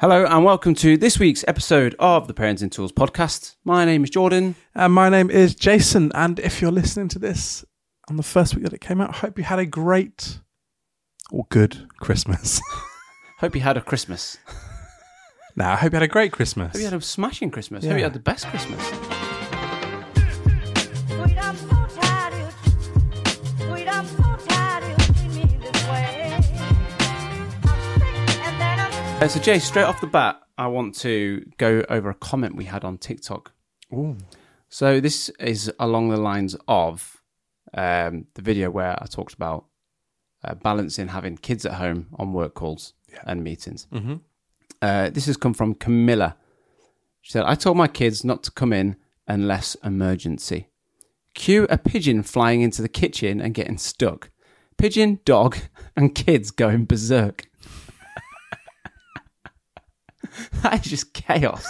[0.00, 3.54] Hello and welcome to this week's episode of the Parenting Tools podcast.
[3.64, 4.56] My name is Jordan.
[4.74, 6.10] And my name is Jason.
[6.14, 7.64] And if you're listening to this
[8.08, 10.40] on the first week that it came out, I hope you had a great
[11.30, 12.60] or good Christmas.
[13.38, 14.38] Hope you had a Christmas.
[15.56, 16.72] now, I hope you had a great Christmas.
[16.72, 17.84] Hope you had a smashing Christmas.
[17.84, 19.23] Hope you had the best Christmas.
[29.24, 32.66] Uh, so, Jay, straight off the bat, I want to go over a comment we
[32.66, 33.52] had on TikTok.
[33.90, 34.18] Ooh.
[34.68, 37.22] So, this is along the lines of
[37.72, 39.64] um, the video where I talked about
[40.44, 42.92] uh, balancing having kids at home on work calls
[43.26, 43.86] and meetings.
[43.94, 44.16] Mm-hmm.
[44.82, 46.36] Uh, this has come from Camilla.
[47.22, 48.94] She said, I told my kids not to come in
[49.26, 50.68] unless emergency.
[51.32, 54.28] Cue a pigeon flying into the kitchen and getting stuck.
[54.76, 55.56] Pigeon, dog,
[55.96, 57.48] and kids going berserk.
[60.62, 61.66] that is just chaos.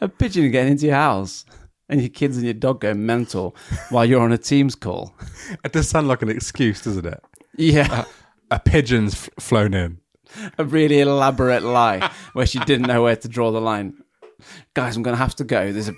[0.00, 1.44] a pigeon getting into your house
[1.88, 3.54] and your kids and your dog going mental
[3.90, 5.14] while you're on a Teams call.
[5.64, 7.20] It does sound like an excuse, doesn't it?
[7.56, 8.04] Yeah.
[8.50, 9.98] A pigeon's f- flown in.
[10.58, 13.94] a really elaborate lie where she didn't know where to draw the line.
[14.74, 15.72] Guys, I'm going to have to go.
[15.72, 15.94] There's a,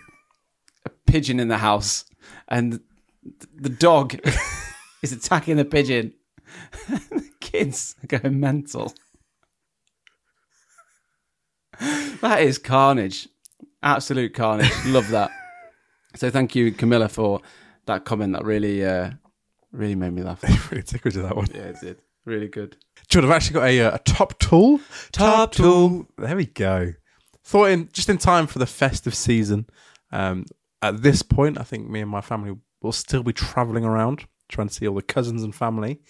[0.86, 2.04] a pigeon in the house,
[2.48, 2.80] and
[3.56, 4.14] the dog
[5.02, 6.14] is attacking the pigeon.
[6.88, 8.94] the kids are going mental.
[12.20, 13.28] That is carnage.
[13.82, 14.72] Absolute carnage.
[14.86, 15.30] Love that.
[16.16, 17.40] So thank you, Camilla, for
[17.86, 18.34] that comment.
[18.34, 19.12] That really, uh,
[19.72, 20.42] really made me laugh.
[20.70, 21.48] really tickled you that one.
[21.54, 22.02] Yeah, it did.
[22.26, 22.76] Really good.
[23.08, 24.80] Jordan, I've actually got a, uh, a top tool.
[25.12, 26.06] Top tool.
[26.18, 26.92] There we go.
[27.42, 29.66] Thought in just in time for the festive season.
[30.12, 30.44] Um,
[30.82, 34.68] at this point, I think me and my family will still be travelling around, trying
[34.68, 36.00] to see all the cousins and family.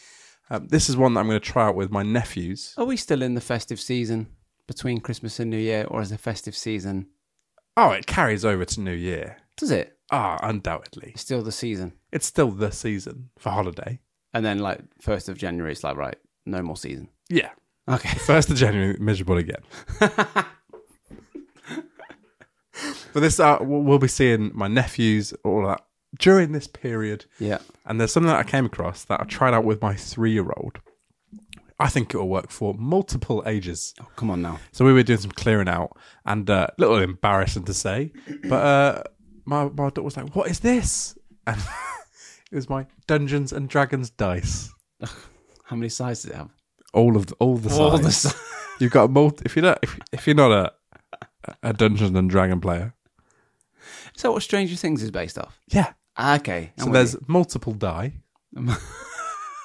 [0.50, 2.74] Um, this is one that I'm going to try out with my nephews.
[2.76, 4.26] Are we still in the festive season
[4.70, 7.08] between Christmas and New Year, or as a festive season?
[7.76, 9.38] Oh, it carries over to New Year.
[9.56, 9.98] Does it?
[10.12, 11.10] Ah, undoubtedly.
[11.10, 13.98] It's still the season, It's still the season for holiday.
[14.32, 16.16] and then like first of January, it's like right,
[16.46, 17.08] no more season.
[17.28, 17.50] Yeah.
[17.88, 18.16] Okay.
[18.18, 19.62] First of January, miserable again.
[19.98, 20.46] but
[23.14, 25.84] this, uh, we'll we'll be seeing my nephews, all that
[26.18, 27.24] during this period.
[27.40, 27.58] Yeah.
[27.84, 30.50] And there's something that I came across that I tried out with my three year
[30.56, 30.78] old.
[31.80, 33.94] I think it will work for multiple ages.
[34.00, 34.58] Oh, come on now.
[34.72, 38.12] So we were doing some clearing out, and uh, a little embarrassing to say,
[38.48, 39.02] but uh,
[39.46, 41.16] my my daughter was like, "What is this?"
[41.46, 41.56] And
[42.52, 44.70] it was my Dungeons and Dragons dice.
[45.64, 46.50] How many sizes does it have?
[46.92, 48.36] All of the, all the All the si-
[48.80, 49.42] You've got a multi.
[49.46, 50.72] If you're not if, if you're not a
[51.62, 52.94] a Dungeons and Dragon player,
[54.22, 55.58] that what Stranger Things is based off?
[55.68, 55.92] yeah.
[56.16, 56.72] Ah, Okay.
[56.78, 57.24] I'm So there's you.
[57.28, 58.20] multiple die.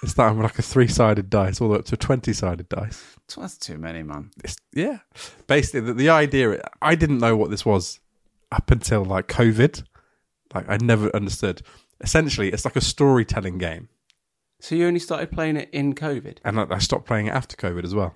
[0.06, 3.18] It's starting with like a three-sided dice, all the way up to a twenty-sided dice.
[3.36, 4.30] That's too many, man.
[4.44, 5.00] It's, yeah,
[5.48, 6.62] basically the, the idea.
[6.80, 8.00] I didn't know what this was
[8.52, 9.84] up until like COVID.
[10.54, 11.64] Like I never understood.
[12.02, 13.90] Essentially, it's like a storytelling game,
[14.60, 16.38] So you only started playing it in COVID?
[16.46, 18.14] and I, I stopped playing it after COVID as well.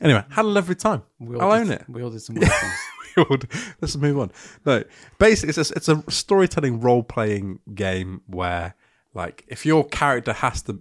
[0.00, 1.02] Anyway, had a lovely time.
[1.18, 1.84] We all I'll own it.
[1.86, 3.74] We all did some weird things.
[3.80, 4.30] Let's move on.
[4.64, 4.84] No,
[5.18, 8.74] basically, it's a, it's a storytelling role playing game where,
[9.14, 10.80] like, if your character has to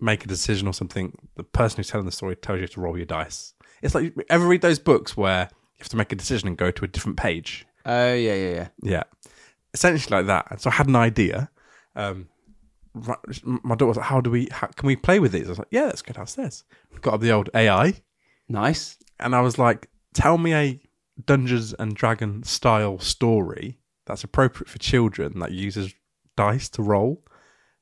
[0.00, 2.96] make a decision or something, the person who's telling the story tells you to roll
[2.96, 3.54] your dice.
[3.82, 6.56] It's like you ever read those books where you have to make a decision and
[6.56, 7.66] go to a different page.
[7.86, 8.68] Oh, yeah, yeah, yeah.
[8.82, 9.02] Yeah,
[9.74, 10.46] essentially like that.
[10.50, 11.50] And so I had an idea.
[11.96, 12.28] Um,
[12.94, 14.48] my daughter was like, "How do we?
[14.50, 16.64] How, can we play with these?" I was like, "Yeah, let's go downstairs."
[17.00, 17.94] Got up the old AI,
[18.48, 18.98] Nice.
[19.20, 20.80] and I was like, "Tell me a
[21.24, 25.94] Dungeons and Dragon style story that's appropriate for children that uses
[26.36, 27.24] dice to roll."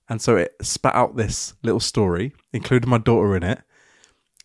[0.08, 3.62] And so it spat out this little story, included my daughter in it,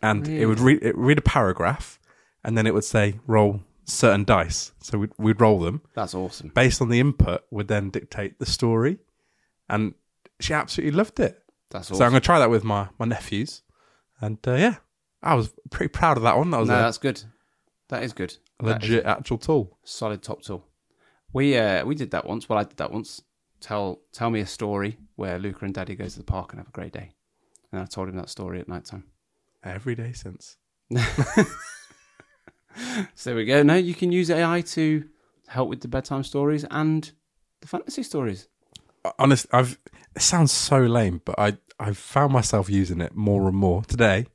[0.02, 2.00] and it would read it read a paragraph,
[2.44, 4.72] and then it would say roll certain dice.
[4.80, 6.52] So we'd, we'd roll them That's awesome.
[6.54, 8.98] based on the input would then dictate the story,
[9.70, 9.94] and
[10.40, 11.44] she absolutely loved it.
[11.70, 13.62] That's So I'm going to try that with my my nephews,
[14.20, 14.76] and uh, yeah,
[15.22, 16.50] I was pretty proud of that one.
[16.52, 17.24] That was no, a that's good.
[17.90, 18.36] That is good.
[18.60, 19.78] That is legit actual tool.
[19.84, 20.66] solid top tool.
[21.34, 22.50] We uh we did that once.
[22.50, 23.22] Well, I did that once.
[23.62, 26.68] Tell tell me a story where Luca and Daddy go to the park and have
[26.68, 27.12] a great day.
[27.72, 29.06] And I told him that story at night time.
[29.64, 30.58] Every day since.
[33.16, 33.64] So there we go.
[33.64, 35.06] Now you can use AI to
[35.48, 37.12] help with the bedtime stories and
[37.60, 38.48] the fantasy stories.
[39.04, 39.78] Uh, honest, I've
[40.16, 43.84] it sounds so lame, but I I've found myself using it more and more.
[43.84, 44.28] Today,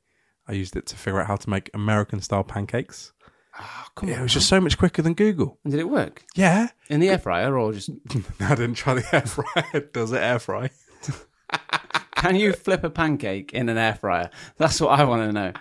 [0.47, 3.13] I used it to figure out how to make American style pancakes.
[3.59, 4.23] Oh, come It on.
[4.23, 5.57] was just so much quicker than Google.
[5.63, 6.23] And did it work?
[6.35, 7.89] Yeah, In the air fryer or just
[8.39, 9.89] I didn't try the air fryer.
[9.93, 10.69] Does it air fry?
[12.15, 14.29] can you flip a pancake in an air fryer?
[14.57, 15.53] That's what I want to know.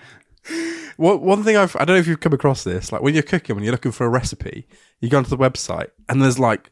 [0.97, 2.93] One one thing I've I don't know if you've come across this.
[2.93, 4.67] Like when you're cooking, when you're looking for a recipe,
[5.01, 6.71] you go onto the website and there's like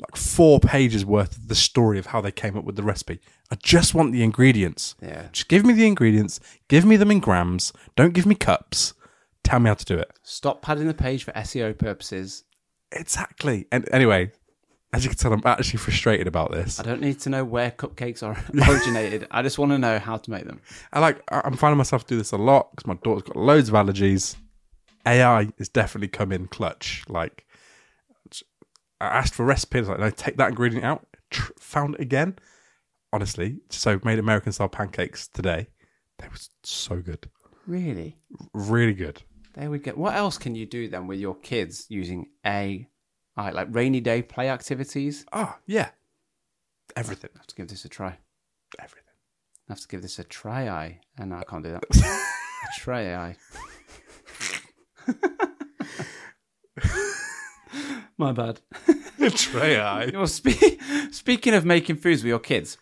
[0.00, 3.20] like four pages worth of the story of how they came up with the recipe.
[3.50, 4.96] I just want the ingredients.
[5.00, 5.28] Yeah.
[5.32, 6.40] Just give me the ingredients.
[6.68, 7.72] Give me them in grams.
[7.94, 8.94] Don't give me cups.
[9.44, 10.10] Tell me how to do it.
[10.22, 12.44] Stop padding the page for SEO purposes.
[12.92, 13.66] Exactly.
[13.72, 14.30] And anyway,
[14.92, 16.78] as you can tell, I'm actually frustrated about this.
[16.78, 18.36] I don't need to know where cupcakes are
[18.70, 19.26] originated.
[19.30, 20.60] I just want to know how to make them.
[20.92, 21.22] I like.
[21.30, 24.36] I'm finding myself do this a lot because my daughter's got loads of allergies.
[25.06, 27.02] AI has definitely come in clutch.
[27.08, 27.44] Like,
[29.00, 29.88] I asked for recipes.
[29.88, 31.06] like, no, take that ingredient out.
[31.30, 32.38] Tr- found it again.
[33.12, 35.66] Honestly, so made American style pancakes today.
[36.18, 37.28] They were so good,
[37.66, 38.16] Really?
[38.54, 39.22] really good.
[39.54, 39.92] There we go.
[39.92, 42.86] What else can you do then with your kids using AI?
[43.36, 45.26] Like rainy day play activities?
[45.32, 45.90] Oh yeah,
[46.96, 48.18] everything, I have to give this a try.
[48.78, 49.08] everything.
[49.68, 50.68] I have to give this a try.
[50.68, 51.84] I and no, I can't do that.
[51.96, 53.14] a try.
[53.14, 53.36] I.
[58.18, 58.60] My bad.
[59.34, 60.10] Tray eye.
[60.14, 62.76] Well, spe- speaking of making foods with your kids,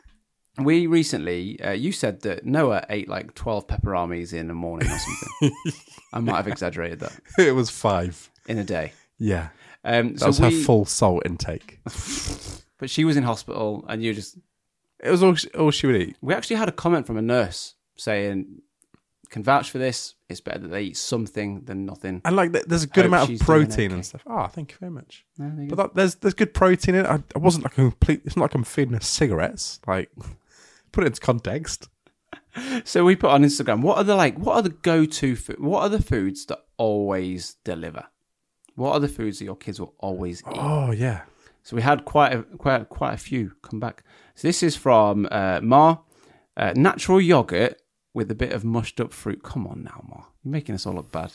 [0.65, 4.99] we recently, uh, you said that Noah ate like 12 pepperonis in the morning or
[4.99, 5.57] something.
[6.12, 8.31] I might have exaggerated that It was five.
[8.47, 8.93] in a day.
[9.19, 9.49] Yeah,
[9.85, 11.81] Um, that so was we, her full salt intake.
[12.79, 14.39] but she was in hospital and you just,
[14.99, 16.17] It was all she, all she would eat.
[16.21, 18.63] we actually had a comment from a nurse saying,
[19.31, 20.15] can vouch for this.
[20.29, 22.20] It's better that they eat something than nothing.
[22.25, 23.94] And like, there's a good amount of protein okay.
[23.94, 24.23] and stuff.
[24.27, 25.25] Oh, thank you very much.
[25.39, 27.08] No, you But that, there's there's good protein in it.
[27.08, 28.23] I, I wasn't like a complete.
[28.25, 29.81] It's not like I'm feeding her cigarettes.
[29.87, 30.11] Like,
[30.93, 31.89] put it into context.
[32.85, 33.82] So we put on Instagram.
[33.82, 34.37] What are the like?
[34.39, 35.37] What are the go-to?
[35.37, 38.06] Fo- what are the foods that always deliver?
[38.75, 40.59] What are the foods that your kids will always eat?
[40.59, 41.23] Oh yeah,
[41.63, 44.03] So we had quite a quite quite a few come back.
[44.35, 45.99] So this is from uh, Ma,
[46.56, 47.81] uh, natural yogurt
[48.15, 49.43] with a bit of mushed up fruit.
[49.43, 51.32] Come on now, Ma, you're making us all look bad.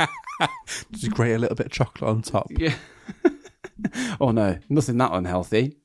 [0.92, 2.46] just grate a little bit of chocolate on top.
[2.50, 2.74] Yeah.
[4.20, 5.76] oh no, nothing that unhealthy.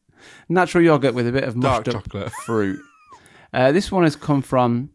[0.49, 2.31] Natural yogurt with a bit of Dark mushed up chocolate.
[2.45, 2.79] fruit.
[3.53, 4.89] Uh, this one has come from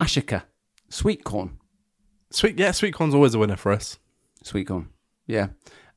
[0.00, 0.44] Ashika,
[0.88, 1.58] sweet corn.
[2.30, 3.98] Sweet, yeah, sweet corn's always a winner for us.
[4.42, 4.88] Sweet corn.
[5.26, 5.48] Yeah.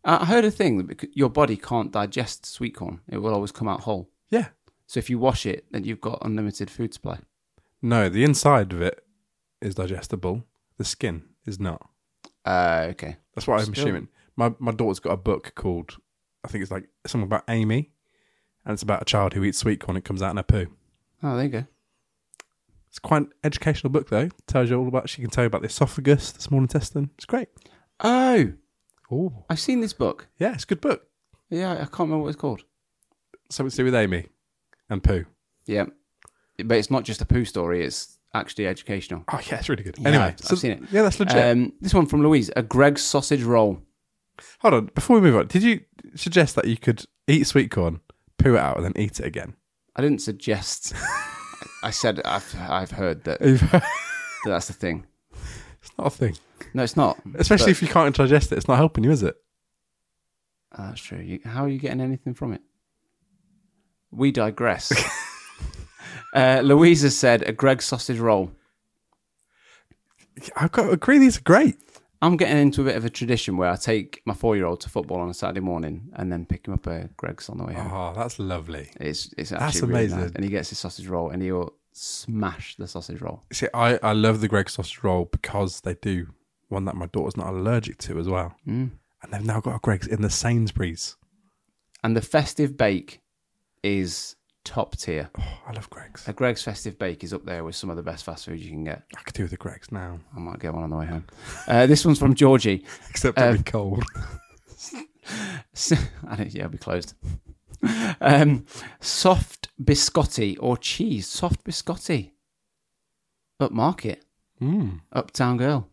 [0.03, 2.99] Uh, I heard a thing that bec- your body can't digest sweet corn.
[3.07, 4.09] It will always come out whole.
[4.29, 4.47] Yeah.
[4.87, 7.19] So if you wash it, then you've got unlimited food supply.
[7.81, 9.01] No, the inside of it
[9.61, 10.43] is digestible.
[10.77, 11.89] The skin is not.
[12.43, 13.17] Uh, okay.
[13.35, 13.85] That's what I'm Still.
[13.85, 14.07] assuming.
[14.35, 15.95] My my daughter's got a book called
[16.43, 17.91] I think it's like something about Amy,
[18.65, 19.97] and it's about a child who eats sweet corn.
[19.97, 20.67] It comes out in her poo.
[21.23, 21.65] Oh, there you go.
[22.87, 24.29] It's quite an educational book though.
[24.47, 25.09] Tells you all about.
[25.09, 27.11] She can tell you about the esophagus, the small intestine.
[27.17, 27.49] It's great.
[28.01, 28.53] Oh,
[29.11, 30.27] Oh, I've seen this book.
[30.37, 31.07] yeah, it's a good book.
[31.49, 32.61] Yeah, I can't remember what it's called.
[33.49, 34.27] Something to do with Amy
[34.89, 35.25] and poo.
[35.65, 35.85] Yeah.
[36.63, 39.23] but it's not just a poo story; it's actually educational.
[39.31, 39.97] Oh yeah, it's really good.
[39.97, 40.81] Yeah, anyway, I've- so- I've seen it.
[40.91, 41.37] Yeah, that's legit.
[41.37, 43.81] Um, this one from Louise: a Greggs sausage roll.
[44.59, 45.81] Hold on, before we move on, did you
[46.15, 47.99] suggest that you could eat sweet corn,
[48.39, 49.55] poo it out, and then eat it again?
[49.95, 50.93] I didn't suggest.
[51.83, 53.83] I said I've I've heard that, that
[54.45, 55.05] that's the thing.
[55.81, 56.37] It's not a thing,
[56.73, 57.19] No, it's not.
[57.35, 58.57] especially But- if you can't digest it.
[58.57, 59.35] It's not helping you, is it?
[60.77, 61.19] Oh, that's true.
[61.19, 62.61] You, how are you getting anything from it?
[64.11, 64.91] We digress.
[66.33, 68.51] uh, Louisa said a Greggs sausage roll.
[70.55, 71.17] I've got to agree.
[71.17, 71.75] These are great.
[72.21, 74.81] I'm getting into a bit of a tradition where I take my four year old
[74.81, 77.63] to football on a Saturday morning and then pick him up at Greggs on the
[77.63, 77.91] way home.
[77.93, 78.91] Oh, that's lovely.
[78.99, 80.13] It's it's That's actually really nice.
[80.13, 80.31] amazing.
[80.35, 83.43] And he gets his sausage roll and he'll smash the sausage roll.
[83.53, 86.27] See, I, I love the Greg sausage roll because they do
[86.67, 88.55] one that my daughter's not allergic to as well.
[88.67, 88.91] Mm.
[89.21, 91.15] And they've now got a Greggs in the Sainsbury's.
[92.03, 93.21] And the festive bake
[93.83, 95.29] is top tier.
[95.37, 96.27] Oh, I love Greggs.
[96.27, 98.69] A Greggs festive bake is up there with some of the best fast food you
[98.69, 99.03] can get.
[99.17, 101.25] I could do with the Greggs now, I might get one on the way home.
[101.67, 102.85] Uh, this one's from Georgie.
[103.09, 104.03] except it'll be cold.
[106.27, 107.13] I don't, yeah, it'll be closed.
[108.21, 108.65] Um,
[108.99, 111.27] soft biscotti or cheese.
[111.27, 112.31] Soft biscotti.
[113.61, 114.17] Upmarket.
[114.61, 115.01] Mm.
[115.11, 115.87] Uptown girl.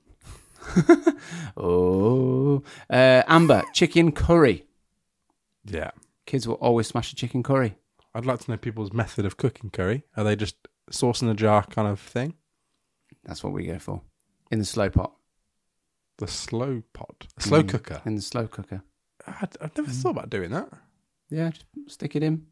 [1.56, 2.62] oh.
[2.90, 4.64] Uh, Amber, chicken curry.
[5.64, 5.90] Yeah.
[6.26, 7.76] Kids will always smash a chicken curry.
[8.16, 10.04] I'd like to know people's method of cooking curry.
[10.16, 10.56] Are they just
[10.90, 12.35] sauce in a jar kind of thing?
[13.25, 14.02] That's what we go for.
[14.50, 15.12] In the slow pot.
[16.18, 17.68] The slow pot, a slow Mm.
[17.68, 18.00] cooker.
[18.06, 18.82] In the slow cooker.
[19.26, 20.68] I'd, I've never thought about doing that.
[21.28, 22.46] Yeah, just stick it in.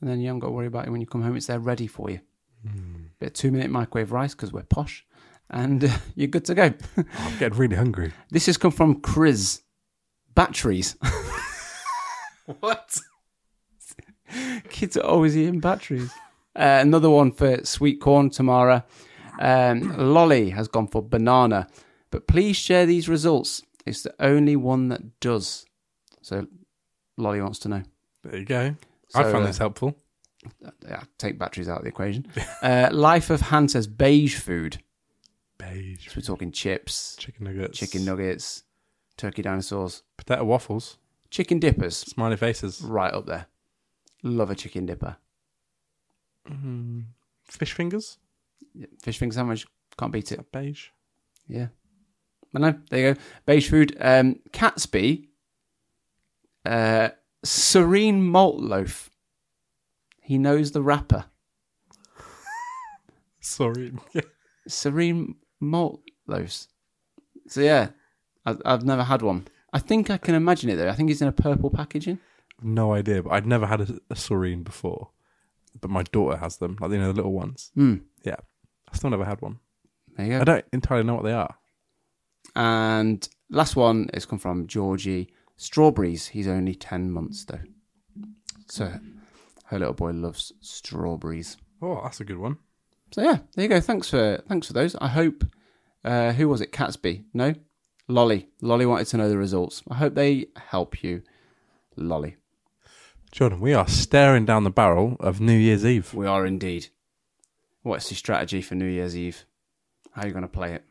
[0.00, 1.36] And then you haven't got to worry about it when you come home.
[1.36, 2.20] It's there ready for you.
[3.18, 5.04] Bit of two minute microwave rice because we're posh.
[5.50, 6.72] And uh, you're good to go.
[6.96, 8.12] Oh, I'm getting really hungry.
[8.30, 9.62] This has come from Chris.
[10.34, 10.96] Batteries.
[12.60, 12.98] what?
[14.70, 16.10] Kids are always eating batteries.
[16.56, 18.84] Uh, another one for sweet corn, Tamara.
[19.40, 21.66] Um, Lolly has gone for banana.
[22.10, 23.62] But please share these results.
[23.86, 25.64] It's the only one that does.
[26.22, 26.46] So
[27.16, 27.82] Lolly wants to know.
[28.24, 28.74] There you go.
[29.14, 29.96] I So, found uh, this helpful.
[30.86, 32.26] Yeah, take batteries out of the equation.
[32.62, 34.78] Uh, Life of Han says beige food.
[35.58, 36.08] Beige.
[36.08, 37.78] So we're talking chips, Chicken nuggets.
[37.78, 38.64] chicken nuggets,
[39.16, 40.98] turkey dinosaurs, Potato waffles.
[41.30, 41.96] chicken dippers.
[41.96, 42.80] Smiley faces.
[42.82, 43.46] right up there.
[44.22, 45.16] Love a chicken dipper.
[46.48, 47.04] Mm,
[47.44, 48.18] fish fingers.
[49.02, 49.66] Fish finger sandwich,
[49.98, 50.52] can't beat it.
[50.52, 50.88] Beige.
[51.48, 51.68] Yeah.
[52.52, 53.20] But no, there you go.
[53.46, 53.96] Beige food.
[54.00, 55.28] Um, Catsby,
[56.66, 57.10] uh,
[57.44, 59.10] Soreen malt loaf.
[60.20, 61.26] He knows the wrapper.
[63.40, 63.92] Sorry.
[64.68, 66.68] Soreen malt loaves.
[67.46, 67.88] So yeah,
[68.44, 69.48] I, I've never had one.
[69.72, 70.88] I think I can imagine it though.
[70.88, 72.18] I think it's in a purple packaging.
[72.62, 75.10] No idea, but I'd never had a, a before.
[75.80, 77.70] But my daughter has them, like you know the little ones.
[77.74, 77.96] Hmm.
[78.24, 78.36] Yeah,
[78.92, 79.58] I still never had one.
[80.16, 80.40] There you go.
[80.40, 81.54] I don't entirely know what they are.
[82.56, 85.32] And last one has come from Georgie.
[85.56, 86.28] Strawberries.
[86.28, 87.60] He's only 10 months though.
[88.66, 88.92] So
[89.66, 91.56] her little boy loves strawberries.
[91.82, 92.58] Oh, that's a good one.
[93.12, 93.80] So yeah, there you go.
[93.80, 94.96] Thanks for thanks for those.
[94.96, 95.44] I hope
[96.04, 96.72] uh, who was it?
[96.72, 97.24] Catsby?
[97.34, 97.54] No?
[98.08, 98.48] Lolly.
[98.60, 99.82] Lolly wanted to know the results.
[99.90, 101.22] I hope they help you.
[101.96, 102.36] Lolly.
[103.32, 106.12] Jordan, we are staring down the barrel of New Year's Eve.
[106.14, 106.88] We are indeed.
[107.82, 109.44] What's your strategy for New Year's Eve?
[110.12, 110.84] How are you going to play it?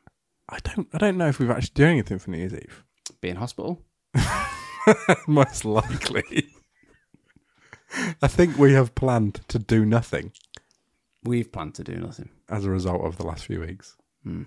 [0.47, 2.83] I don't, I don't know if we've actually doing anything for New Year's Eve.
[3.21, 3.83] Be in hospital?
[5.27, 6.47] Most likely.
[8.21, 10.31] I think we have planned to do nothing
[11.23, 12.29] We've planned to do nothing.
[12.47, 13.97] as a result of the last few weeks.
[14.23, 14.43] Hmm.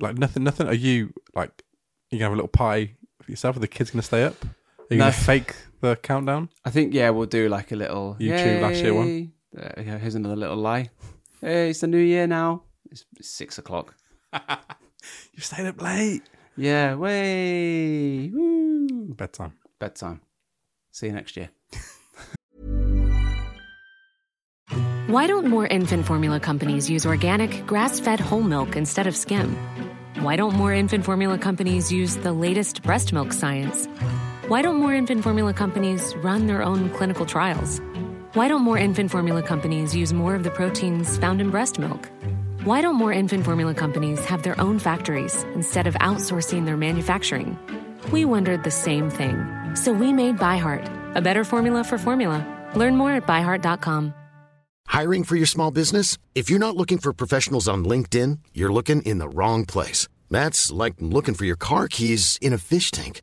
[0.00, 0.66] Like nothing, nothing.
[0.66, 1.64] Are you like?
[2.10, 3.56] You gonna have a little party for yourself?
[3.56, 4.42] Are the kids gonna stay up?
[4.42, 4.48] Are
[4.88, 5.04] you No.
[5.04, 6.48] gonna fake the countdown?
[6.64, 9.32] I think yeah, we'll do like a little YouTube last year one.
[9.54, 10.88] Uh, yeah, here's another little lie.
[11.42, 12.62] Hey, it's the new year now.
[12.90, 13.94] It's, it's six o'clock.
[15.34, 16.22] You stayed up late.
[16.56, 19.12] Yeah, way woo.
[19.14, 19.54] Bedtime.
[19.80, 20.20] bedtime.
[20.92, 21.50] See you next year.
[25.08, 29.56] Why don't more infant formula companies use organic, grass fed whole milk instead of skim?
[30.20, 33.88] Why don't more infant formula companies use the latest breast milk science?
[34.52, 37.80] Why don't more infant formula companies run their own clinical trials?
[38.34, 42.10] Why don't more infant formula companies use more of the proteins found in breast milk?
[42.62, 47.56] Why don't more infant formula companies have their own factories instead of outsourcing their manufacturing?
[48.12, 49.42] We wondered the same thing.
[49.74, 52.44] So we made ByHeart, a better formula for formula.
[52.76, 54.12] Learn more at byheart.com.
[54.86, 56.18] Hiring for your small business?
[56.34, 60.08] If you're not looking for professionals on LinkedIn, you're looking in the wrong place.
[60.30, 63.22] That's like looking for your car keys in a fish tank.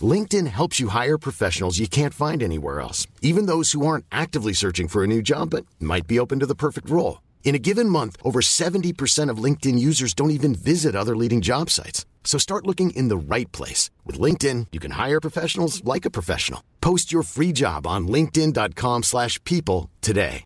[0.00, 4.52] LinkedIn helps you hire professionals you can't find anywhere else, even those who aren't actively
[4.52, 7.20] searching for a new job but might be open to the perfect role.
[7.42, 11.68] In a given month, over 70% of LinkedIn users don't even visit other leading job
[11.68, 12.06] sites.
[12.22, 13.90] So start looking in the right place.
[14.06, 16.62] With LinkedIn, you can hire professionals like a professional.
[16.80, 20.44] Post your free job on linkedin.com/people slash people today.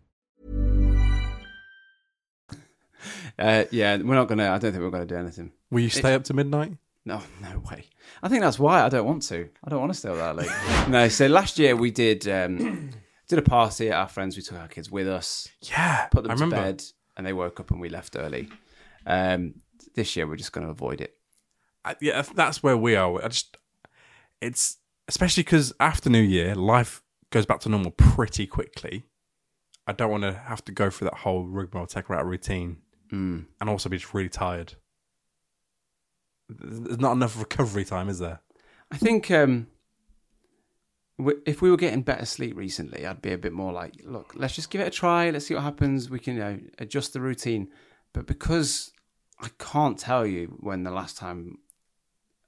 [3.39, 4.49] Uh, yeah, we're not gonna.
[4.49, 5.53] I don't think we're gonna do anything.
[5.71, 6.75] Will you stay up to midnight?
[7.05, 7.85] No, no way.
[8.23, 9.49] I think that's why I don't want to.
[9.65, 10.51] I don't want to stay up that late.
[10.89, 11.09] no.
[11.09, 12.91] So last year we did um,
[13.29, 14.37] did a party at our friends.
[14.37, 16.65] We took our kids with us, Yeah, put them I to remember.
[16.65, 16.83] bed,
[17.17, 18.49] and they woke up and we left early.
[19.07, 19.55] Um,
[19.95, 21.15] this year we're just going to avoid it.
[21.85, 23.23] I, yeah, that's where we are.
[23.23, 23.59] I just,
[24.41, 29.05] it's especially because after New Year, life goes back to normal pretty quickly.
[29.87, 32.79] I don't want to have to go through that whole rigmarole, take out routine,
[33.13, 33.45] Mm.
[33.61, 34.75] and also be just really tired.
[36.49, 38.41] There's not enough recovery time, is there?
[38.91, 39.69] I think um,
[41.47, 44.55] if we were getting better sleep recently, I'd be a bit more like, look, let's
[44.55, 45.31] just give it a try.
[45.31, 46.11] Let's see what happens.
[46.11, 47.69] We can you know, adjust the routine.
[48.13, 48.93] But because
[49.41, 51.59] I can't tell you when the last time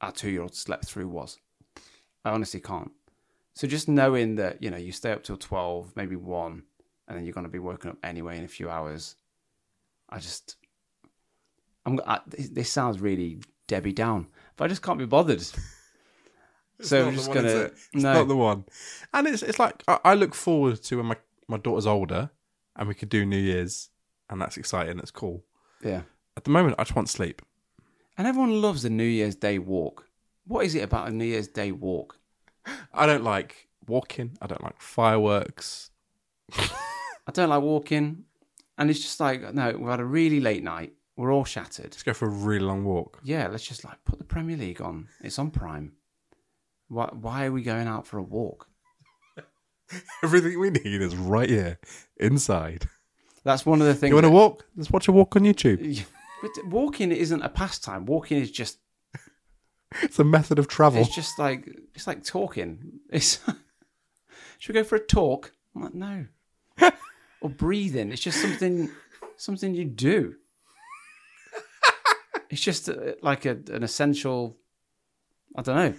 [0.00, 1.38] our two year old slept through was,
[2.24, 2.92] I honestly can't.
[3.54, 6.62] So just knowing that, you know, you stay up till 12, maybe 1,
[7.08, 9.16] and then you're going to be woken up anyway in a few hours,
[10.08, 10.56] I just.
[11.84, 15.42] I'm, I, this this sounds really Debbie down, but I just can't be bothered.
[16.80, 17.74] so I'm just one, gonna it?
[17.92, 18.12] It's no.
[18.12, 18.64] not the one.
[19.12, 21.16] And it's it's like I, I look forward to when my
[21.48, 22.30] my daughter's older
[22.76, 23.90] and we could do New Year's,
[24.30, 24.96] and that's exciting.
[24.96, 25.44] That's cool.
[25.82, 26.02] yeah.
[26.36, 27.40] At the moment, I just want sleep.
[28.18, 30.06] And everyone loves a New Year's Day walk.
[30.46, 32.18] What is it about a New Year's Day walk?
[32.92, 34.36] I don't like walking.
[34.42, 35.90] I don't like fireworks.
[36.52, 38.24] I don't like walking,
[38.78, 40.92] and it's just like no, we've had a really late night.
[41.16, 41.86] We're all shattered.
[41.86, 43.20] Let's go for a really long walk.
[43.24, 45.08] Yeah, let's just like put the Premier League on.
[45.22, 45.92] It's on Prime.
[46.88, 47.08] Why?
[47.12, 48.68] Why are we going out for a walk?
[50.22, 51.78] Everything we need is right here,
[52.18, 52.88] inside.
[53.44, 54.10] That's one of the things.
[54.10, 54.66] You want to that- walk?
[54.76, 56.04] Let's watch a walk on YouTube.
[56.42, 58.04] But walking isn't a pastime.
[58.04, 58.78] Walking is just
[60.02, 61.00] It's a method of travel.
[61.00, 63.00] it's just like it's like talking.
[63.10, 63.40] It's
[64.58, 65.52] should we go for a talk?
[65.74, 66.26] I'm like no.
[67.40, 68.12] or breathing.
[68.12, 68.90] It's just something
[69.38, 70.34] something you do.
[72.50, 74.56] It's just uh like a, an essential.
[75.56, 75.94] I don't know.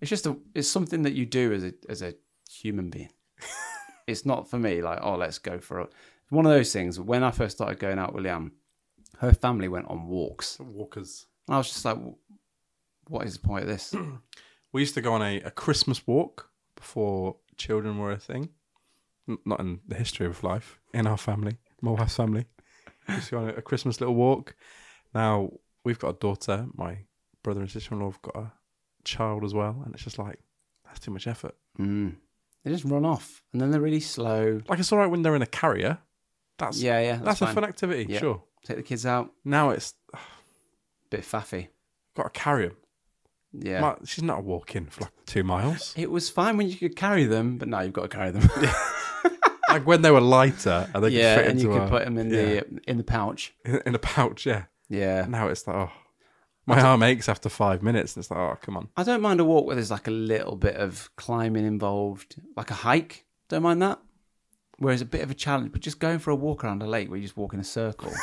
[0.00, 0.36] It's just a.
[0.54, 2.14] It's something that you do as a as a
[2.50, 3.10] human being.
[4.06, 4.82] it's not for me.
[4.82, 5.88] Like oh, let's go for a.
[6.30, 6.98] One of those things.
[6.98, 8.52] When I first started going out with Liam,
[9.18, 10.58] her family went on walks.
[10.58, 11.26] Walkers.
[11.46, 11.98] And I was just like,
[13.08, 13.94] what is the point of this?
[14.72, 18.48] We used to go on a, a Christmas walk before children were a thing.
[19.28, 22.46] N- Not in the history of life, in our family, my wife's family.
[23.06, 24.56] We used to go on a, a Christmas little walk.
[25.14, 25.52] Now,
[25.84, 26.66] we've got a daughter.
[26.74, 26.98] My
[27.42, 28.52] brother and sister in law have got a
[29.04, 29.80] child as well.
[29.84, 30.38] And it's just like,
[30.84, 31.54] that's too much effort.
[31.78, 32.16] Mm.
[32.64, 34.60] They just run off, and then they're really slow.
[34.68, 35.98] Like, it's all right when they're in a carrier.
[36.58, 38.20] That's, Yeah, yeah, that's, that's a fun activity, Yeah.
[38.20, 38.42] sure.
[38.64, 40.18] Take the kids out, Now it's a
[41.10, 41.68] bit faffy.
[42.16, 42.76] got to carry them.
[43.52, 45.92] Yeah, Like, she's not a walk for like two miles.
[45.96, 48.48] it was fine when you could carry them, but now you've got to carry them.
[49.68, 52.16] like when they were lighter and they yeah, could fit and you could put them
[52.18, 53.52] in yeah, the in the pouch.
[53.64, 54.46] in, in a pouch.
[54.46, 54.64] Yeah.
[54.88, 55.90] Yeah, Now it's like, oh,
[56.66, 58.88] my arm aches after five minutes, and it's like, oh, come on.
[58.96, 62.70] I don't mind a walk where there's like a little bit of climbing involved, like
[62.70, 63.26] a hike.
[63.48, 63.98] Don't mind that.
[64.78, 67.08] Whereas a bit of a challenge, but just going for a walk around a lake
[67.08, 68.12] where you just walk in a circle.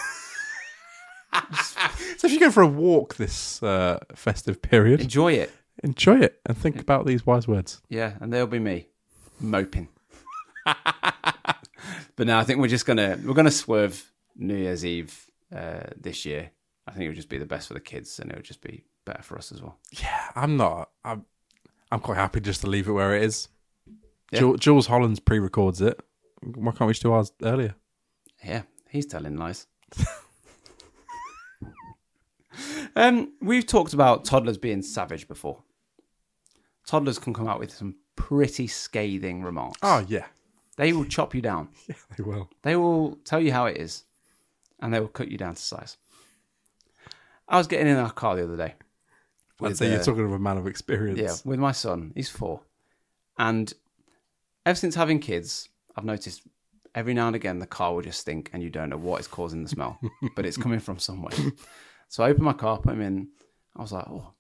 [2.18, 5.52] So if you go for a walk this uh, festive period, Enjoy it.
[5.84, 7.82] enjoy it and think about these wise words.
[7.90, 8.90] Yeah, and there'll be me
[9.40, 9.88] moping.
[10.66, 16.26] but now I think we're just gonna we're gonna swerve New Year's Eve uh, this
[16.26, 16.52] year.
[16.88, 18.62] I think it would just be the best for the kids, and it would just
[18.62, 19.78] be better for us as well.
[19.92, 20.90] Yeah, I'm not.
[21.06, 21.26] I'm,
[21.92, 23.48] I'm quite happy just to leave it where it is.
[24.32, 24.40] Yeah.
[24.40, 26.00] Jul- Jools Holland's pre-records it.
[26.42, 27.76] Why can't we just do ours earlier?
[28.44, 29.68] Yeah, he's telling lies.
[32.96, 35.64] um, we've talked about toddlers being savage before.
[36.88, 39.80] Toddlers can come out with some pretty scathing remarks.
[39.84, 40.26] Oh yeah,
[40.78, 41.70] They will chop you down.
[41.88, 42.50] yeah, they will.
[42.64, 44.04] They will tell you how it is,
[44.82, 45.98] and they will cut you down to size.
[47.48, 48.76] I was getting in our car the other day.
[49.60, 51.20] With, say you're uh, talking of a man of experience.
[51.20, 52.14] Yeah, with my son.
[52.16, 52.62] He's four.
[53.38, 53.72] And
[54.66, 56.42] ever since having kids, I've noticed
[56.96, 59.28] every now and again the car will just stink and you don't know what is
[59.28, 60.00] causing the smell,
[60.36, 61.34] but it's coming from somewhere.
[62.10, 63.30] So I opened my car, put him in.
[63.76, 64.34] I was like, oh,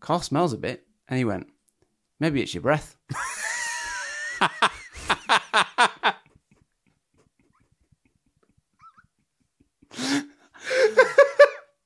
[0.00, 0.84] car smells a bit.
[1.08, 1.46] And he went,
[2.18, 2.96] maybe it's your breath.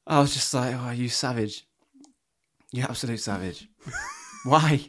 [0.06, 1.66] I was just like, oh, you savage.
[2.72, 3.68] You absolute savage.
[4.44, 4.88] Why?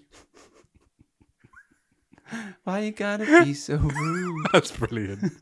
[2.64, 4.48] Why you gotta be so rude?
[4.54, 5.34] That's brilliant.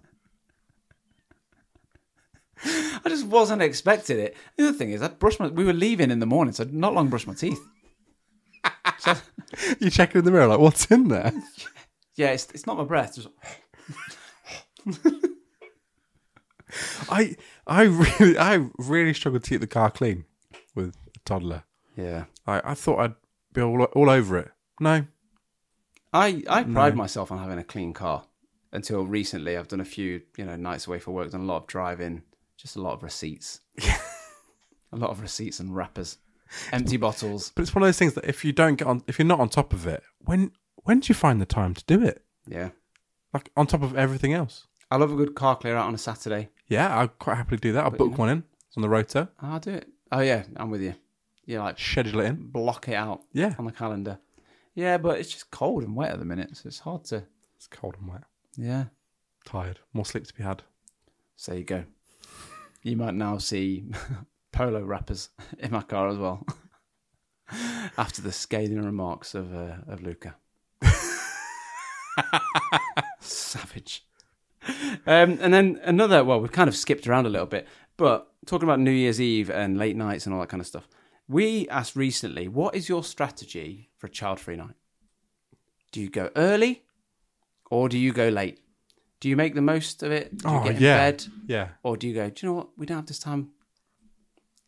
[2.63, 4.35] I just wasn't expecting it.
[4.57, 5.47] The other thing is, I brushed my.
[5.47, 7.61] We were leaving in the morning, so I'd not long brushed my teeth.
[8.99, 9.15] So,
[9.79, 11.31] you check in the mirror, like, what's in there?
[12.15, 13.15] yeah, it's it's not my breath.
[13.15, 13.27] Just,
[17.09, 17.35] I
[17.67, 20.25] I really I really struggled to keep the car clean
[20.75, 21.63] with a toddler.
[21.95, 22.25] yeah.
[22.47, 23.15] I, I thought I'd
[23.53, 24.49] be all, all over it.
[24.79, 25.05] No.
[26.13, 28.25] I I pride myself on having a clean car.
[28.73, 31.57] Until recently, I've done a few, you know, nights away for work, done a lot
[31.57, 32.23] of driving,
[32.57, 33.59] just a lot of receipts,
[34.93, 36.17] a lot of receipts and wrappers,
[36.71, 37.51] empty bottles.
[37.53, 39.41] But it's one of those things that if you don't get on if you're not
[39.41, 40.51] on top of it, when
[40.83, 42.23] when do you find the time to do it?
[42.47, 42.69] Yeah,
[43.33, 44.67] Like on top of everything else.
[44.89, 46.49] I love a good car clear out on a Saturday.
[46.71, 47.83] Yeah, I'd quite happily do that.
[47.83, 48.43] I'll book one in.
[48.67, 49.27] It's on the rota.
[49.41, 49.89] I'll do it.
[50.11, 50.95] Oh yeah, I'm with you.
[51.45, 52.47] Yeah, like Schedule it in.
[52.47, 53.55] block it out Yeah.
[53.59, 54.19] on the calendar.
[54.73, 57.23] Yeah, but it's just cold and wet at the minute, so it's hard to.
[57.57, 58.23] It's cold and wet.
[58.55, 58.85] Yeah.
[59.43, 59.79] Tired.
[59.91, 60.63] More sleep to be had.
[61.35, 61.83] So you go.
[62.83, 63.85] You might now see
[64.53, 65.29] polo wrappers
[65.59, 66.45] in my car as well.
[67.97, 70.35] After the scathing remarks of uh, of Luca.
[73.19, 74.05] Savage.
[75.07, 76.23] Um, and then another.
[76.23, 79.49] Well, we've kind of skipped around a little bit, but talking about New Year's Eve
[79.49, 80.87] and late nights and all that kind of stuff.
[81.27, 84.75] We asked recently, what is your strategy for a child-free night?
[85.91, 86.83] Do you go early,
[87.69, 88.59] or do you go late?
[89.19, 90.37] Do you make the most of it?
[90.37, 90.97] Do you Oh, get in yeah.
[90.97, 91.25] bed?
[91.47, 91.67] Yeah.
[91.83, 92.69] Or do you go, do you know what?
[92.77, 93.51] We don't have this time.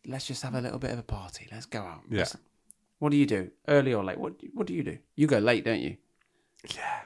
[0.06, 1.48] Let's just have a little bit of a party.
[1.52, 2.02] Let's go out.
[2.10, 2.18] Yeah.
[2.20, 2.36] Let's-
[2.98, 3.50] What do you do?
[3.68, 4.18] Early or late?
[4.18, 4.98] What What do you do?
[5.16, 5.96] You go late, don't you?
[6.74, 7.00] Yeah.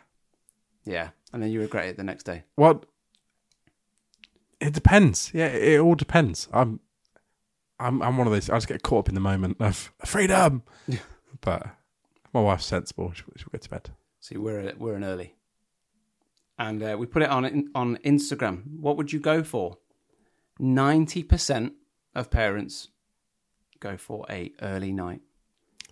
[0.89, 1.11] Yeah.
[1.33, 2.45] And then you regret it the next day.
[2.57, 2.83] Well,
[4.61, 5.31] it depends.
[5.35, 6.49] Yeah, it, it all depends.
[6.53, 6.81] I'm,
[7.79, 8.49] I'm, I'm one of those.
[8.49, 10.63] I just get caught up in the moment of freedom.
[10.87, 10.99] Yeah.
[11.41, 11.69] But
[12.35, 13.13] my wife's sensible.
[13.13, 13.91] She'll, she'll get to bed.
[14.19, 15.35] See, we're we're an early,
[16.59, 18.63] and uh, we put it on on Instagram.
[18.81, 19.77] What would you go for?
[20.59, 21.75] Ninety percent
[22.13, 22.89] of parents
[23.79, 25.21] go for a early night.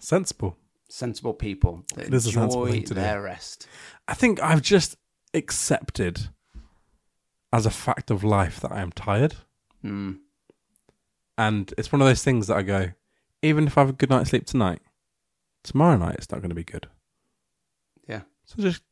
[0.00, 0.56] Sensible.
[0.88, 3.00] Sensible people that It is a sensible enjoy thing to do.
[3.00, 3.66] their rest.
[4.06, 4.96] I think I've just
[5.34, 6.28] accepted
[7.52, 9.34] as a fact of life that I am tired.
[9.84, 10.18] Mm.
[11.38, 12.90] And it's one of those things that I go,
[13.42, 14.80] even if I have a good night's sleep tonight,
[15.62, 16.88] tomorrow night it's not going to be good.
[18.08, 18.82] Yeah, So just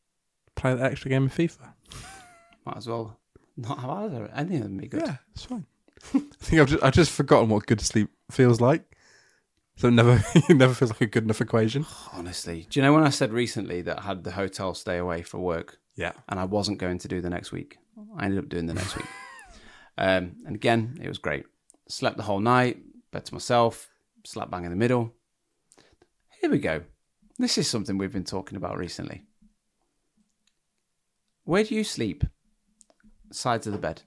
[0.55, 1.73] play that extra game of FIFA.
[2.65, 3.17] might as well
[3.57, 5.03] not have either any of them be good.
[5.05, 5.65] Yeah, it's fine.
[6.13, 8.94] I think I've just, I've just forgotten what good sleep feels like.
[9.77, 11.85] So it never, it never feels like a good enough equation.
[12.13, 15.21] Honestly, do you know when I said recently that I had the hotel stay away
[15.21, 16.13] for work Yeah.
[16.29, 17.77] and I wasn't going to do the next week?
[18.17, 19.05] I ended up doing the next week.
[19.97, 21.45] Um, and again, it was great.
[21.87, 22.79] Slept the whole night,
[23.13, 23.87] bed to myself,
[24.25, 25.13] slap bang in the middle.
[26.41, 26.81] Here we go.
[27.39, 29.23] This is something we've been talking about recently.
[31.45, 32.25] Where do you sleep?
[33.31, 34.01] Sides of the bed.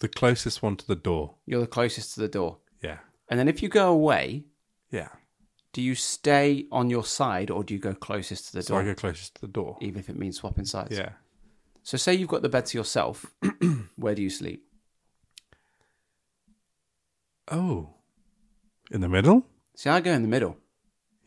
[0.00, 1.36] The closest one to the door.
[1.46, 2.58] You're the closest to the door.
[2.82, 2.98] Yeah.
[3.30, 4.44] And then if you go away,
[4.90, 5.08] Yeah.
[5.72, 8.82] do you stay on your side or do you go closest to the So door?
[8.82, 9.78] I go closest to the door.
[9.80, 10.98] even if it means swapping sides.
[10.98, 11.12] Yeah.
[11.82, 13.24] So say you've got the bed to yourself,
[13.96, 14.66] where do you sleep?
[17.48, 17.94] Oh.
[18.90, 19.46] In the middle?
[19.76, 20.56] See, I go in the middle,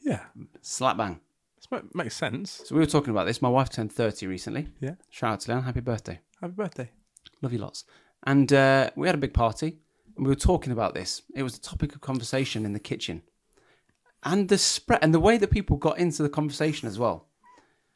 [0.02, 0.26] Yeah.
[0.62, 1.20] slap bang.
[1.56, 2.62] This makes sense.
[2.66, 3.42] So we were talking about this.
[3.42, 4.68] My wife turned thirty recently.
[4.82, 4.96] Yeah.
[5.10, 6.92] Shout out to Leanne, happy birthday, Happy birthday.
[7.42, 7.86] love you lots.
[8.24, 9.80] And uh, we had a big party,
[10.17, 11.21] we were talking about this.
[11.36, 13.23] It was a topic of conversation in the kitchen,
[14.23, 17.28] and the spread and the way that people got into the conversation as well.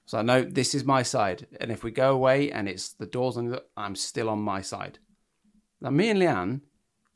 [0.05, 3.05] So I know this is my side, and if we go away and it's the
[3.05, 4.99] doors on I'm still on my side.
[5.81, 6.61] Now me and Leanne,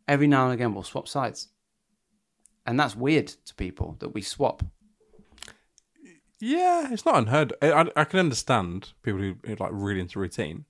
[0.07, 1.49] every now and again, we'll swap sides,
[2.65, 4.63] and that's weird to people that we swap.
[6.39, 7.53] Yeah, it's not unheard.
[7.61, 10.65] I, I, I can understand people who are like really into routine.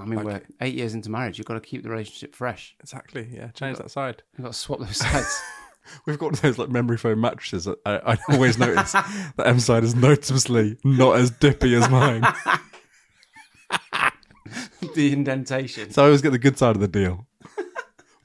[0.00, 1.38] I mean, we're eight years into marriage.
[1.38, 2.74] You've got to keep the relationship fresh.
[2.80, 3.28] Exactly.
[3.32, 4.22] Yeah, change that side.
[4.36, 5.40] You've got to swap those sides.
[6.06, 7.64] We've got those like memory foam mattresses.
[7.64, 12.22] that I, I always notice that M side is noticeably not as dippy as mine.
[14.94, 15.90] the indentation.
[15.90, 17.26] So I always get the good side of the deal.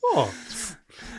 [0.03, 0.33] oh,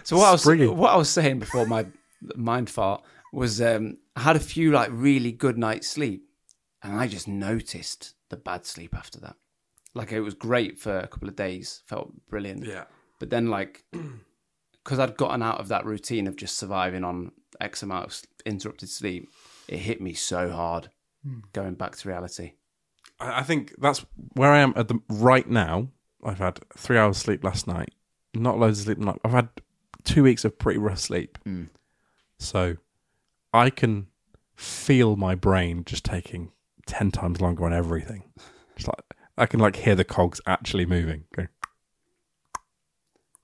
[0.05, 1.87] So what I was what I was saying before my
[2.35, 6.29] mind fart was um, I had a few like really good night's sleep,
[6.83, 9.37] and I just noticed the bad sleep after that.
[9.97, 12.65] Like it was great for a couple of days, felt brilliant.
[12.65, 12.85] yeah.
[13.19, 13.85] But then like
[14.85, 18.89] because I'd gotten out of that routine of just surviving on X amount of interrupted
[18.89, 19.29] sleep,
[19.69, 20.91] it hit me so hard
[21.25, 21.41] hmm.
[21.53, 22.53] going back to reality.
[23.19, 24.05] I I think that's
[24.35, 25.89] where I am at the right now.
[26.23, 27.95] I've had three hours sleep last night.
[28.35, 28.99] Not loads of sleep.
[29.01, 29.49] Like I've had
[30.05, 31.39] two weeks of pretty rough sleep.
[31.45, 31.65] Hmm.
[32.39, 32.77] So
[33.53, 34.09] I can
[34.55, 36.53] feel my brain just taking
[36.87, 38.25] ten times longer on everything.
[38.77, 41.25] It's like I can like hear the cogs actually moving.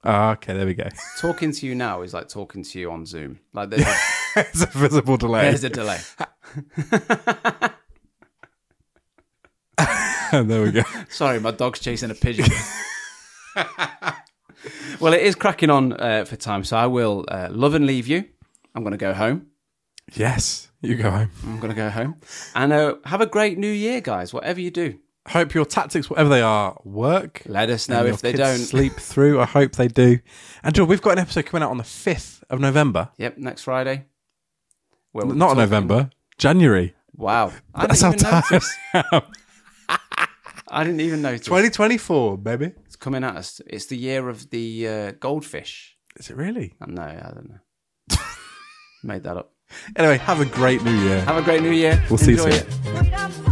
[0.05, 0.89] Ah, okay, there we go.
[1.21, 3.39] Talking to you now is like talking to you on Zoom.
[3.53, 3.95] Like there's a,
[4.41, 5.43] a visible delay.
[5.43, 5.99] there's a delay.
[10.49, 10.83] there we go.
[11.09, 12.47] Sorry, my dog's chasing a pigeon.
[14.99, 18.09] well, it is cracking on uh, for time, so I will uh, love and leave
[18.09, 18.25] you.
[18.75, 19.49] I'm going to go home.
[20.15, 21.31] Yes, you go home.
[21.45, 22.17] I'm going to go home.
[22.57, 24.99] And uh, have a great new year, guys, whatever you do.
[25.29, 27.43] Hope your tactics, whatever they are, work.
[27.47, 28.59] Let us know if they don't.
[28.59, 29.41] sleep through.
[29.41, 30.19] I hope they do.
[30.65, 33.11] And Joel, we've got an episode coming out on the fifth of November.
[33.19, 34.07] Yep, next Friday.
[35.13, 36.95] We're Not talking- November, January.
[37.15, 37.53] Wow.
[37.75, 38.77] I That's didn't how even notice.
[40.69, 41.43] I didn't even notice.
[41.47, 42.73] 2024, baby.
[42.87, 43.61] It's coming at us.
[43.67, 45.97] It's the year of the uh, goldfish.
[46.17, 46.75] Is it really?
[46.81, 48.17] I know, I don't know.
[49.05, 49.53] Made that up.
[49.97, 51.21] Anyway, have a great new year.
[51.23, 52.03] Have a great new year.
[52.09, 52.53] We'll see you soon.
[52.53, 53.52] it.